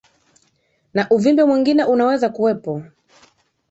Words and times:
na 0.93 1.03
uvimbe 1.15 1.43
mwingine 1.45 1.83
unaweza 1.83 2.29
kuwepo 2.29 2.83